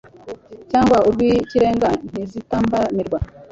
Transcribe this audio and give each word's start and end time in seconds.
cyangwa 0.71 0.97
urw 1.07 1.19
ikirenga 1.31 1.89
ntizitambamirwa 2.09 3.19